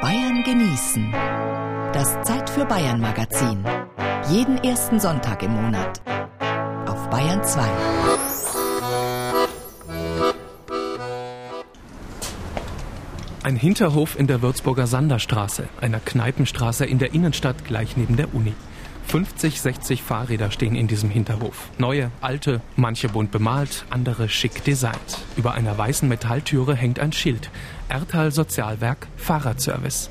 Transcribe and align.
Bayern 0.00 0.42
genießen. 0.42 1.12
Das 1.92 2.22
Zeit 2.22 2.48
für 2.48 2.64
Bayern 2.64 3.02
Magazin. 3.02 3.62
Jeden 4.30 4.56
ersten 4.64 4.98
Sonntag 4.98 5.42
im 5.42 5.52
Monat. 5.52 6.00
Auf 6.86 7.10
Bayern 7.10 7.44
2. 7.44 7.60
Ein 13.42 13.56
Hinterhof 13.56 14.18
in 14.18 14.26
der 14.26 14.40
Würzburger 14.40 14.86
Sanderstraße, 14.86 15.68
einer 15.82 16.00
Kneipenstraße 16.00 16.86
in 16.86 16.98
der 16.98 17.12
Innenstadt 17.12 17.66
gleich 17.66 17.98
neben 17.98 18.16
der 18.16 18.34
Uni. 18.34 18.54
50, 19.10 19.60
60 19.60 20.02
Fahrräder 20.04 20.52
stehen 20.52 20.76
in 20.76 20.86
diesem 20.86 21.10
Hinterhof. 21.10 21.70
Neue, 21.78 22.12
alte, 22.20 22.60
manche 22.76 23.08
bunt 23.08 23.32
bemalt, 23.32 23.84
andere 23.90 24.28
schick 24.28 24.62
designt. 24.62 25.18
Über 25.36 25.54
einer 25.54 25.76
weißen 25.76 26.08
Metalltüre 26.08 26.76
hängt 26.76 27.00
ein 27.00 27.12
Schild. 27.12 27.50
Ertal 27.88 28.30
Sozialwerk 28.30 29.08
Fahrradservice. 29.16 30.10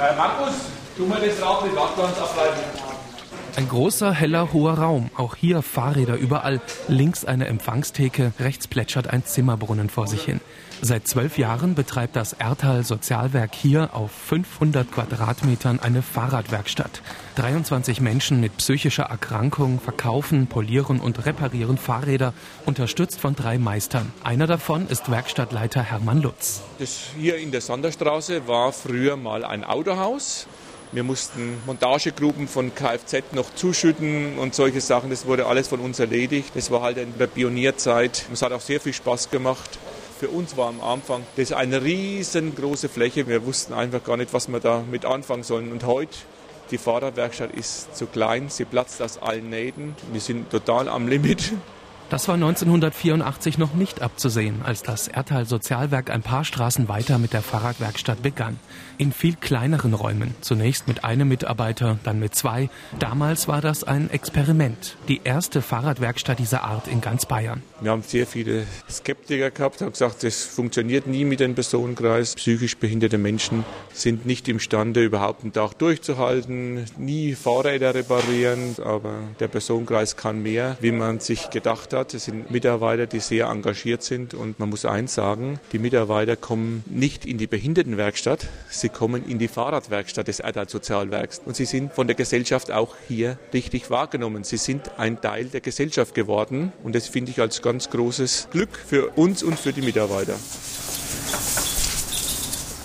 Äh, 0.00 0.16
Markus, 0.16 0.54
tu 0.96 1.04
mal 1.04 1.20
das 1.20 1.42
Rad 1.42 1.66
mit 1.66 1.76
Wattglanz 1.76 2.16
ableiten. 2.16 2.87
Ein 3.56 3.68
großer, 3.68 4.12
heller, 4.12 4.52
hoher 4.52 4.74
Raum. 4.74 5.10
Auch 5.16 5.34
hier 5.34 5.62
Fahrräder 5.62 6.16
überall. 6.16 6.60
Links 6.86 7.24
eine 7.24 7.46
Empfangstheke, 7.46 8.32
rechts 8.38 8.68
plätschert 8.68 9.08
ein 9.08 9.24
Zimmerbrunnen 9.24 9.90
vor 9.90 10.06
sich 10.06 10.22
hin. 10.22 10.40
Seit 10.80 11.08
zwölf 11.08 11.38
Jahren 11.38 11.74
betreibt 11.74 12.14
das 12.14 12.34
Ertal 12.34 12.84
Sozialwerk 12.84 13.52
hier 13.52 13.94
auf 13.94 14.12
500 14.12 14.92
Quadratmetern 14.92 15.80
eine 15.80 16.02
Fahrradwerkstatt. 16.02 17.02
23 17.34 18.00
Menschen 18.00 18.40
mit 18.40 18.56
psychischer 18.58 19.04
Erkrankung 19.04 19.80
verkaufen, 19.80 20.46
polieren 20.46 21.00
und 21.00 21.26
reparieren 21.26 21.78
Fahrräder, 21.78 22.32
unterstützt 22.64 23.20
von 23.20 23.34
drei 23.34 23.58
Meistern. 23.58 24.12
Einer 24.22 24.46
davon 24.46 24.86
ist 24.86 25.10
Werkstattleiter 25.10 25.82
Hermann 25.82 26.22
Lutz. 26.22 26.62
Das 26.78 27.10
hier 27.18 27.38
in 27.38 27.50
der 27.50 27.60
Sonderstraße 27.60 28.46
war 28.46 28.72
früher 28.72 29.16
mal 29.16 29.44
ein 29.44 29.64
Autohaus. 29.64 30.46
Wir 30.90 31.02
mussten 31.02 31.60
Montagegruppen 31.66 32.48
von 32.48 32.74
Kfz 32.74 33.32
noch 33.32 33.54
zuschütten 33.54 34.38
und 34.38 34.54
solche 34.54 34.80
Sachen. 34.80 35.10
Das 35.10 35.26
wurde 35.26 35.44
alles 35.44 35.68
von 35.68 35.80
uns 35.80 35.98
erledigt. 35.98 36.52
Das 36.54 36.70
war 36.70 36.80
halt 36.80 36.96
in 36.96 37.18
der 37.18 37.26
Pionierzeit. 37.26 38.24
Es 38.32 38.40
hat 38.40 38.52
auch 38.52 38.60
sehr 38.62 38.80
viel 38.80 38.94
Spaß 38.94 39.30
gemacht. 39.30 39.78
Für 40.18 40.28
uns 40.28 40.56
war 40.56 40.68
am 40.68 40.80
Anfang 40.80 41.26
das 41.36 41.52
eine 41.52 41.82
riesengroße 41.82 42.88
Fläche. 42.88 43.28
Wir 43.28 43.44
wussten 43.44 43.74
einfach 43.74 44.02
gar 44.02 44.16
nicht, 44.16 44.32
was 44.32 44.48
wir 44.48 44.60
da 44.60 44.82
mit 44.90 45.04
anfangen 45.04 45.42
sollen. 45.42 45.72
Und 45.72 45.84
heute, 45.84 46.16
die 46.70 46.78
Fahrradwerkstatt 46.78 47.52
ist 47.52 47.94
zu 47.94 48.06
klein. 48.06 48.48
Sie 48.48 48.64
platzt 48.64 49.02
aus 49.02 49.18
allen 49.18 49.50
Nähten. 49.50 49.94
Wir 50.10 50.22
sind 50.22 50.48
total 50.48 50.88
am 50.88 51.06
Limit. 51.06 51.52
Das 52.10 52.26
war 52.26 52.36
1984 52.36 53.58
noch 53.58 53.74
nicht 53.74 54.00
abzusehen, 54.00 54.62
als 54.64 54.82
das 54.82 55.08
Ertal 55.08 55.44
Sozialwerk 55.44 56.08
ein 56.10 56.22
paar 56.22 56.42
Straßen 56.42 56.88
weiter 56.88 57.18
mit 57.18 57.34
der 57.34 57.42
Fahrradwerkstatt 57.42 58.22
begann. 58.22 58.58
In 58.96 59.12
viel 59.12 59.36
kleineren 59.36 59.92
Räumen. 59.92 60.34
Zunächst 60.40 60.88
mit 60.88 61.04
einem 61.04 61.28
Mitarbeiter, 61.28 61.98
dann 62.04 62.18
mit 62.18 62.34
zwei. 62.34 62.70
Damals 62.98 63.46
war 63.46 63.60
das 63.60 63.84
ein 63.84 64.08
Experiment. 64.08 64.96
Die 65.06 65.20
erste 65.22 65.60
Fahrradwerkstatt 65.60 66.38
dieser 66.38 66.64
Art 66.64 66.88
in 66.88 67.02
ganz 67.02 67.26
Bayern. 67.26 67.62
Wir 67.82 67.90
haben 67.90 68.02
sehr 68.02 68.26
viele 68.26 68.64
Skeptiker 68.90 69.50
gehabt, 69.50 69.82
haben 69.82 69.92
gesagt, 69.92 70.22
das 70.22 70.44
funktioniert 70.44 71.06
nie 71.06 71.26
mit 71.26 71.40
dem 71.40 71.54
Personenkreis. 71.54 72.36
Psychisch 72.36 72.78
behinderte 72.78 73.18
Menschen 73.18 73.66
sind 73.92 74.24
nicht 74.24 74.48
imstande, 74.48 75.04
überhaupt 75.04 75.42
einen 75.42 75.52
Tag 75.52 75.74
durchzuhalten, 75.74 76.86
nie 76.96 77.34
Fahrräder 77.34 77.94
reparieren. 77.94 78.76
Aber 78.82 79.12
der 79.40 79.48
Personenkreis 79.48 80.16
kann 80.16 80.42
mehr, 80.42 80.78
wie 80.80 80.90
man 80.90 81.20
sich 81.20 81.50
gedacht 81.50 81.92
hat 81.92 81.97
hat. 81.98 82.14
Es 82.14 82.24
sind 82.24 82.50
Mitarbeiter, 82.50 83.06
die 83.06 83.20
sehr 83.20 83.46
engagiert 83.46 84.02
sind. 84.02 84.34
Und 84.34 84.58
man 84.58 84.70
muss 84.70 84.84
eins 84.84 85.14
sagen, 85.14 85.60
die 85.72 85.78
Mitarbeiter 85.78 86.36
kommen 86.36 86.84
nicht 86.86 87.26
in 87.26 87.38
die 87.38 87.46
Behindertenwerkstatt, 87.46 88.46
sie 88.70 88.88
kommen 88.88 89.28
in 89.28 89.38
die 89.38 89.48
Fahrradwerkstatt 89.48 90.28
des 90.28 90.40
Erdal 90.40 90.68
Sozialwerks. 90.68 91.42
Und 91.44 91.56
sie 91.56 91.66
sind 91.66 91.92
von 91.92 92.06
der 92.06 92.16
Gesellschaft 92.16 92.70
auch 92.70 92.94
hier 93.06 93.38
richtig 93.52 93.90
wahrgenommen. 93.90 94.44
Sie 94.44 94.56
sind 94.56 94.98
ein 94.98 95.20
Teil 95.20 95.46
der 95.46 95.60
Gesellschaft 95.60 96.14
geworden. 96.14 96.72
Und 96.82 96.94
das 96.94 97.08
finde 97.08 97.30
ich 97.30 97.40
als 97.40 97.60
ganz 97.60 97.90
großes 97.90 98.48
Glück 98.50 98.70
für 98.76 99.10
uns 99.16 99.42
und 99.42 99.58
für 99.58 99.72
die 99.72 99.82
Mitarbeiter. 99.82 100.34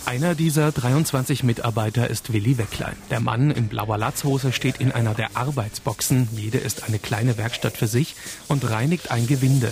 Einer 0.05 0.35
dieser 0.35 0.71
23 0.71 1.43
Mitarbeiter 1.43 2.09
ist 2.09 2.33
Willi 2.33 2.57
Wecklein. 2.57 2.95
Der 3.09 3.21
Mann 3.21 3.51
in 3.51 3.69
blauer 3.69 3.97
Latzhose 3.97 4.51
steht 4.51 4.81
in 4.81 4.91
einer 4.91 5.13
der 5.13 5.37
Arbeitsboxen. 5.37 6.27
Jede 6.35 6.57
ist 6.57 6.83
eine 6.83 6.99
kleine 6.99 7.37
Werkstatt 7.37 7.77
für 7.77 7.87
sich 7.87 8.15
und 8.49 8.69
reinigt 8.69 9.11
ein 9.11 9.27
Gewinde. 9.27 9.71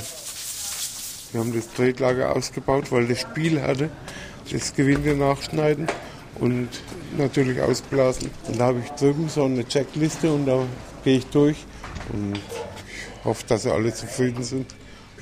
Wir 1.31 1.41
haben 1.41 1.53
das 1.53 1.69
Tretlager 1.73 2.33
ausgebaut, 2.33 2.91
weil 2.91 3.07
das 3.07 3.19
Spiel 3.19 3.61
hatte. 3.61 3.89
Das 4.49 4.73
Gewinde 4.73 5.15
nachschneiden 5.15 5.87
und 6.39 6.69
natürlich 7.17 7.61
ausblasen. 7.61 8.31
Und 8.47 8.59
da 8.59 8.67
habe 8.67 8.79
ich 8.79 8.89
drüben 8.91 9.27
so 9.27 9.43
eine 9.43 9.67
Checkliste 9.67 10.31
und 10.31 10.45
da 10.45 10.65
gehe 11.03 11.17
ich 11.17 11.25
durch 11.27 11.57
und 12.13 12.37
ich 12.37 13.25
hoffe, 13.25 13.43
dass 13.47 13.63
sie 13.63 13.71
alle 13.71 13.93
zufrieden 13.93 14.43
sind. 14.43 14.73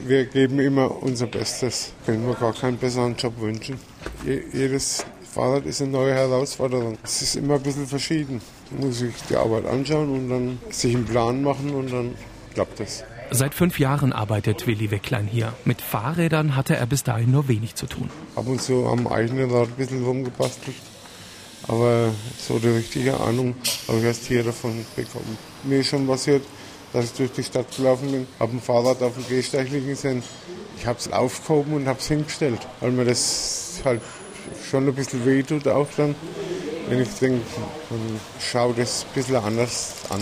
Wir 0.06 0.26
geben 0.26 0.60
immer 0.60 1.04
unser 1.04 1.28
Bestes. 1.28 1.92
Können 2.06 2.26
wir 2.26 2.36
gar 2.36 2.54
keinen 2.54 2.78
besseren 2.78 3.16
Job 3.18 3.34
wünschen. 3.40 3.78
Jedes 4.26 5.06
Fahrrad 5.34 5.66
ist 5.66 5.82
eine 5.82 5.92
neue 5.92 6.14
Herausforderung. 6.14 6.98
Es 7.04 7.22
ist 7.22 7.36
immer 7.36 7.56
ein 7.56 7.62
bisschen 7.62 7.86
verschieden. 7.86 8.42
Man 8.72 8.88
muss 8.88 9.00
sich 9.00 9.14
die 9.30 9.36
Arbeit 9.36 9.66
anschauen 9.66 10.10
und 10.10 10.30
dann 10.30 10.60
sich 10.70 10.96
einen 10.96 11.06
Plan 11.06 11.44
machen 11.44 11.74
und 11.76 11.92
dann 11.92 12.16
klappt 12.54 12.80
das. 12.80 13.04
Seit 13.32 13.54
fünf 13.54 13.78
Jahren 13.78 14.12
arbeitet 14.14 14.66
Willi 14.66 14.90
Wecklein 14.90 15.28
hier. 15.28 15.54
Mit 15.66 15.82
Fahrrädern 15.82 16.56
hatte 16.56 16.76
er 16.76 16.86
bis 16.88 17.04
dahin 17.04 17.32
nur 17.32 17.48
wenig 17.48 17.76
zu 17.76 17.86
tun. 17.86 18.10
Ab 18.36 18.48
und 18.48 18.62
zu 18.62 18.88
am 18.88 19.06
eigenen 19.06 19.52
Rad 19.52 19.68
ein 19.68 19.76
bisschen 19.76 20.04
rumgebastelt. 20.04 20.78
Aber 21.68 22.12
so 22.40 22.58
die 22.58 22.70
richtige 22.70 23.20
Ahnung 23.20 23.54
habe 23.88 24.00
ich 24.00 24.06
erst 24.06 24.26
hier 24.26 24.44
davon 24.44 24.86
bekommen. 24.96 25.38
Mir 25.64 25.82
ist 25.82 25.88
schon 25.88 26.08
passiert, 26.08 26.42
dass 26.94 27.06
ich 27.06 27.14
durch 27.14 27.32
die 27.32 27.44
Stadt 27.44 27.76
gelaufen 27.76 28.12
bin, 28.12 28.28
habe 28.40 28.54
ein 28.54 28.62
Fahrrad 28.62 29.02
auf 29.02 29.14
dem 29.14 29.28
Gehsteig 29.28 29.70
liegen 29.70 29.96
sehen. 29.96 30.24
Ich 30.78 30.86
habe 30.86 30.98
es 30.98 31.12
aufgehoben 31.12 31.74
und 31.74 31.88
habe 31.88 32.00
es 32.00 32.08
hingestellt, 32.08 32.60
weil 32.80 32.92
mir 32.92 33.06
das 33.06 33.82
halt 33.84 34.02
schon 34.70 34.88
ein 34.88 34.96
bisschen 34.96 35.26
weh 35.26 35.44
tut 35.44 35.68
auch 35.68 35.88
dann. 35.98 36.16
Wenn 36.88 37.02
ich 37.02 37.10
denke, 37.20 37.42
dann 37.90 38.20
schaue 38.40 38.74
das 38.74 39.04
ein 39.04 39.14
bisschen 39.14 39.36
anders 39.36 39.94
an. 40.10 40.22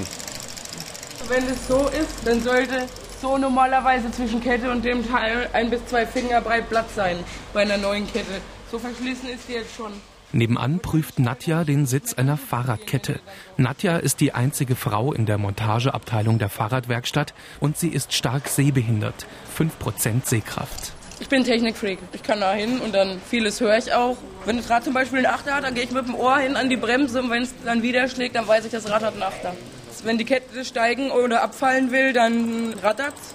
Wenn 1.30 1.46
es 1.46 1.68
so 1.68 1.88
ist, 1.90 2.26
dann 2.26 2.42
sollte 2.42 2.88
so 3.22 3.38
normalerweise 3.38 4.12
zwischen 4.12 4.42
Kette 4.42 4.70
und 4.70 4.84
dem 4.84 5.08
Teil 5.08 5.50
ein 5.54 5.70
bis 5.70 5.86
zwei 5.88 6.06
Finger 6.06 6.42
breit 6.42 6.70
Platz 6.70 6.96
sein 6.96 7.18
bei 7.54 7.62
einer 7.62 7.78
neuen 7.78 8.06
Kette. 8.12 8.42
So 8.72 8.80
verschließen 8.80 9.30
ist 9.30 9.48
die 9.48 9.54
jetzt 9.54 9.76
schon. 9.76 9.94
Nebenan 10.34 10.80
prüft 10.80 11.20
Nadja 11.20 11.64
den 11.64 11.86
Sitz 11.86 12.14
einer 12.14 12.36
Fahrradkette. 12.36 13.22
Nadja 13.56 13.98
ist 13.98 14.20
die 14.20 14.34
einzige 14.34 14.76
Frau 14.76 15.14
in 15.14 15.26
der 15.26 15.38
Montageabteilung 15.38 16.38
der 16.38 16.50
Fahrradwerkstatt 16.50 17.34
und 17.62 17.78
sie 17.78 17.88
ist 17.88 18.14
stark 18.14 18.50
sehbehindert. 18.50 19.26
5% 19.58 20.26
Sehkraft. 20.26 20.92
Ich 21.22 21.30
bin 21.30 21.46
Technikfreak. 21.46 22.00
Ich 22.12 22.24
kann 22.24 22.42
da 22.42 22.54
hin 22.54 22.80
und 22.80 22.94
dann 22.94 23.22
vieles 23.30 23.62
höre 23.62 23.78
ich 23.78 23.94
auch. 23.94 24.18
Wenn 24.46 24.58
das 24.58 24.70
Rad 24.70 24.84
zum 24.84 24.94
Beispiel 24.94 25.20
einen 25.20 25.34
Achter 25.34 25.56
hat, 25.56 25.64
dann 25.64 25.74
gehe 25.74 25.86
ich 25.86 25.92
mit 25.92 26.06
dem 26.06 26.16
Ohr 26.16 26.38
hin 26.38 26.58
an 26.58 26.70
die 26.70 26.78
Bremse 26.78 27.22
und 27.22 27.30
wenn 27.30 27.44
es 27.44 27.54
dann 27.64 27.82
wieder 27.82 28.08
schlägt, 28.10 28.36
dann 28.36 28.48
weiß 28.48 28.66
ich, 28.66 28.72
das 28.72 28.90
Rad 28.90 29.04
hat 29.04 29.14
einen 29.14 29.24
Achter. 29.24 29.56
Wenn 30.04 30.18
die 30.18 30.26
Kette 30.26 30.64
steigen 30.64 31.10
oder 31.10 31.42
abfallen 31.42 31.92
will, 31.92 32.14
dann 32.14 32.74
rattert's. 32.84 33.34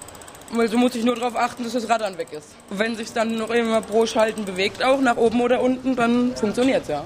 Weil 0.54 0.68
so 0.68 0.76
muss 0.76 0.94
ich 0.94 1.04
nur 1.04 1.16
darauf 1.16 1.34
achten, 1.34 1.64
dass 1.64 1.72
das 1.72 1.88
Rad 1.88 2.02
dann 2.02 2.18
weg 2.18 2.28
ist. 2.32 2.48
Und 2.68 2.78
wenn 2.78 2.94
sich 2.94 3.12
dann 3.12 3.38
noch 3.38 3.48
immer 3.48 3.80
pro 3.80 4.04
Schalten 4.04 4.44
bewegt, 4.44 4.84
auch 4.84 5.00
nach 5.00 5.16
oben 5.16 5.40
oder 5.40 5.62
unten, 5.62 5.96
dann 5.96 6.36
funktioniert 6.36 6.82
es 6.82 6.88
ja. 6.88 7.04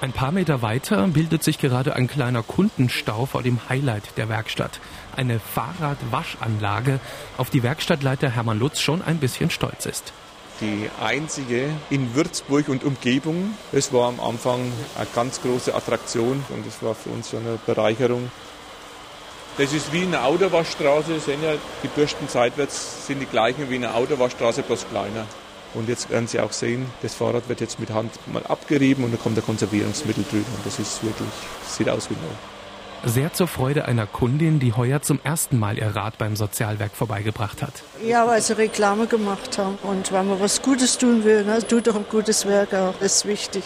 Ein 0.00 0.12
paar 0.12 0.32
Meter 0.32 0.62
weiter 0.62 1.06
bildet 1.08 1.44
sich 1.44 1.58
gerade 1.58 1.94
ein 1.94 2.08
kleiner 2.08 2.42
Kundenstau 2.42 3.26
vor 3.26 3.42
dem 3.42 3.60
Highlight 3.68 4.16
der 4.16 4.28
Werkstatt. 4.30 4.80
Eine 5.14 5.38
Fahrradwaschanlage, 5.38 6.98
auf 7.36 7.50
die 7.50 7.62
Werkstattleiter 7.62 8.30
Hermann 8.30 8.58
Lutz 8.58 8.80
schon 8.80 9.02
ein 9.02 9.18
bisschen 9.18 9.50
stolz 9.50 9.86
ist. 9.86 10.12
Die 10.60 10.88
einzige 11.00 11.68
in 11.90 12.14
Würzburg 12.14 12.68
und 12.68 12.84
Umgebung. 12.84 13.54
Es 13.70 13.92
war 13.92 14.08
am 14.08 14.18
Anfang 14.18 14.60
eine 14.96 15.06
ganz 15.14 15.42
große 15.42 15.74
Attraktion 15.74 16.42
und 16.48 16.66
es 16.66 16.82
war 16.82 16.94
für 16.94 17.10
uns 17.10 17.30
schon 17.30 17.46
eine 17.46 17.58
Bereicherung. 17.66 18.30
Das 19.58 19.74
ist 19.74 19.92
wie 19.92 20.02
eine 20.02 20.22
Autowaschstraße, 20.22 21.20
sehen 21.20 21.42
ja, 21.42 21.52
die 21.82 21.88
Bürsten 21.88 22.26
seitwärts 22.26 23.06
sind 23.06 23.20
die 23.20 23.26
gleichen 23.26 23.68
wie 23.68 23.74
eine 23.74 23.94
Autowaschstraße, 23.94 24.62
bloß 24.62 24.86
kleiner. 24.88 25.26
Und 25.74 25.88
jetzt 25.88 26.10
werden 26.10 26.26
Sie 26.26 26.40
auch 26.40 26.52
sehen, 26.52 26.86
das 27.02 27.14
Fahrrad 27.14 27.48
wird 27.48 27.60
jetzt 27.60 27.78
mit 27.78 27.90
Hand 27.90 28.12
mal 28.32 28.44
abgerieben 28.46 29.04
und 29.04 29.12
da 29.12 29.18
kommt 29.18 29.36
der 29.36 29.44
Konservierungsmittel 29.44 30.24
drüber. 30.30 30.46
Und 30.56 30.66
das 30.66 30.78
ist 30.78 31.02
wirklich, 31.02 31.28
sieht 31.66 31.88
aus 31.88 32.08
wie 32.10 32.14
neu. 32.14 33.10
Sehr 33.10 33.32
zur 33.32 33.48
Freude 33.48 33.86
einer 33.86 34.06
Kundin, 34.06 34.60
die 34.60 34.74
heuer 34.74 35.02
zum 35.02 35.18
ersten 35.24 35.58
Mal 35.58 35.76
ihr 35.76 35.96
Rad 35.96 36.18
beim 36.18 36.36
Sozialwerk 36.36 36.92
vorbeigebracht 36.92 37.60
hat. 37.60 37.82
Ja, 38.04 38.26
weil 38.28 38.40
sie 38.40 38.56
Reklame 38.56 39.06
gemacht 39.06 39.58
haben. 39.58 39.76
Und 39.82 40.12
wenn 40.12 40.28
man 40.28 40.40
was 40.40 40.62
Gutes 40.62 40.98
tun 40.98 41.24
will, 41.24 41.44
ne, 41.44 41.66
tut 41.66 41.88
doch 41.88 41.96
ein 41.96 42.06
gutes 42.08 42.46
Werk 42.46 42.72
auch. 42.74 42.94
Das 43.00 43.16
ist 43.16 43.26
wichtig. 43.26 43.64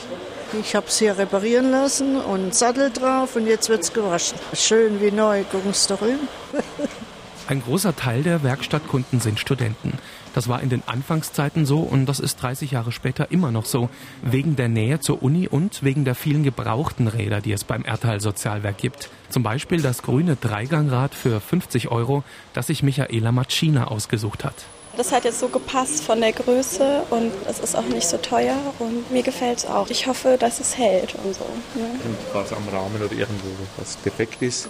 Ich 0.52 0.74
habe 0.74 0.86
es 0.86 0.98
hier 0.98 1.18
reparieren 1.18 1.70
lassen 1.70 2.16
und 2.16 2.54
Sattel 2.54 2.90
drauf 2.90 3.36
und 3.36 3.46
jetzt 3.46 3.68
wird 3.68 3.82
es 3.82 3.92
gewaschen. 3.92 4.38
Schön 4.54 5.00
wie 5.00 5.10
neu, 5.10 5.42
gucken 5.44 5.72
Sie 5.72 5.88
doch 5.88 5.98
hin. 5.98 6.20
Ein 7.48 7.62
großer 7.62 7.94
Teil 7.94 8.22
der 8.24 8.42
Werkstattkunden 8.42 9.20
sind 9.20 9.38
Studenten. 9.38 9.92
Das 10.34 10.48
war 10.48 10.60
in 10.62 10.68
den 10.68 10.82
Anfangszeiten 10.86 11.64
so 11.64 11.78
und 11.78 12.06
das 12.06 12.18
ist 12.18 12.42
30 12.42 12.72
Jahre 12.72 12.90
später 12.90 13.30
immer 13.30 13.52
noch 13.52 13.66
so, 13.66 13.88
wegen 14.22 14.56
der 14.56 14.68
Nähe 14.68 14.98
zur 14.98 15.22
Uni 15.22 15.46
und 15.46 15.84
wegen 15.84 16.04
der 16.04 16.16
vielen 16.16 16.42
gebrauchten 16.42 17.06
Räder, 17.06 17.40
die 17.40 17.52
es 17.52 17.62
beim 17.62 17.84
Erdtal 17.84 18.20
Sozialwerk 18.20 18.78
gibt. 18.78 19.10
Zum 19.30 19.44
Beispiel 19.44 19.80
das 19.80 20.02
grüne 20.02 20.36
Dreigangrad 20.36 21.14
für 21.14 21.40
50 21.40 21.88
Euro, 21.88 22.24
das 22.52 22.66
sich 22.66 22.82
Michaela 22.82 23.30
Macina 23.30 23.88
ausgesucht 23.88 24.44
hat. 24.44 24.66
Das 24.96 25.12
hat 25.12 25.24
jetzt 25.24 25.40
so 25.40 25.48
gepasst 25.48 26.02
von 26.02 26.20
der 26.22 26.32
Größe 26.32 27.02
und 27.10 27.30
es 27.48 27.58
ist 27.58 27.76
auch 27.76 27.84
nicht 27.84 28.08
so 28.08 28.16
teuer 28.16 28.56
und 28.78 29.10
mir 29.10 29.22
gefällt 29.22 29.58
es 29.58 29.66
auch. 29.66 29.90
Ich 29.90 30.06
hoffe, 30.06 30.36
dass 30.38 30.58
es 30.58 30.78
hält 30.78 31.14
und 31.22 31.34
so. 31.34 31.44
Ne? 31.74 31.90
Und 32.04 32.16
was 32.32 32.52
am 32.52 32.66
Rahmen 32.68 32.96
oder 33.02 33.12
irgendwo 33.12 33.48
was 33.76 34.00
defekt 34.02 34.40
ist, 34.40 34.68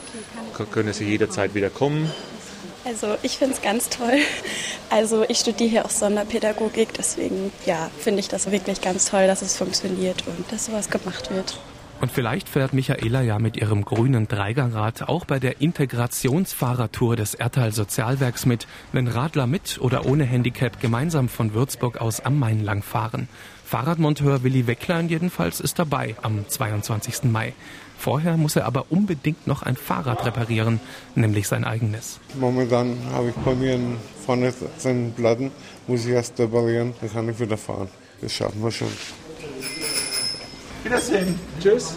okay, 0.53 0.65
können 0.71 0.93
Sie 0.93 1.05
jederzeit 1.05 1.55
wieder 1.55 1.71
kommen. 1.71 2.13
Also 2.85 3.17
ich 3.23 3.39
finde 3.39 3.55
es 3.55 3.63
ganz 3.63 3.89
toll. 3.89 4.19
Also 4.91 5.25
ich 5.29 5.39
studiere 5.39 5.71
hier 5.71 5.85
auch 5.85 5.91
Sonderpädagogik, 5.91 6.95
deswegen 6.95 7.53
ja, 7.65 7.91
finde 7.99 8.21
ich 8.21 8.29
das 8.29 8.51
wirklich 8.51 8.81
ganz 8.81 9.11
toll, 9.11 9.27
dass 9.27 9.43
es 9.43 9.57
funktioniert 9.57 10.25
und 10.27 10.51
dass 10.53 10.67
sowas 10.67 10.89
gemacht 10.89 11.35
wird. 11.35 11.59
Und 12.01 12.13
vielleicht 12.13 12.49
fährt 12.49 12.75
Michaela 12.75 13.23
ja 13.23 13.39
mit 13.39 13.57
ihrem 13.57 13.85
grünen 13.85 14.29
Dreigangrad 14.29 15.09
auch 15.09 15.25
bei 15.25 15.39
der 15.39 15.63
Integrationsfahrertour 15.63 17.17
des 17.17 17.35
Erdtal 17.35 17.73
Sozialwerks 17.73 18.45
mit, 18.45 18.67
wenn 18.93 19.09
Radler 19.09 19.47
mit 19.47 19.79
oder 19.81 20.05
ohne 20.05 20.25
Handicap 20.25 20.79
gemeinsam 20.81 21.29
von 21.31 21.55
Würzburg 21.55 21.99
aus 21.99 22.21
am 22.21 22.39
Main 22.39 22.63
lang 22.63 22.83
fahren. 22.83 23.29
Fahrradmonteur 23.65 24.43
Willi 24.45 24.67
Wecklein 24.67 25.09
jedenfalls 25.09 25.59
ist 25.61 25.79
dabei 25.79 26.15
am 26.23 26.47
22. 26.49 27.25
Mai. 27.25 27.55
Vorher 27.99 28.37
muss 28.37 28.57
er 28.57 28.67
aber 28.67 28.87
unbedingt 28.91 29.47
noch 29.47 29.63
ein 29.63 29.75
Fahrrad 29.75 30.25
reparieren, 30.27 30.81
nämlich 31.15 31.49
sein 31.49 31.65
eigenes. 31.65 32.21
Momentan 32.39 32.97
habe 33.13 33.31
ich 33.31 33.35
bei 33.37 33.55
mir 33.55 33.81
vorne 34.25 34.53
seinen 34.77 35.15
Platten, 35.15 35.51
muss 35.87 36.05
ich 36.05 36.13
erst 36.13 36.39
reparieren, 36.39 36.93
dann 37.01 37.11
kann 37.11 37.29
ich 37.29 37.41
wieder 37.41 37.57
fahren. 37.57 37.89
Das 38.21 38.33
schaffen 38.33 38.63
wir 38.63 38.71
schon. 38.71 38.89
Wiedersehen. 40.87 41.39
Tschüss. 41.61 41.97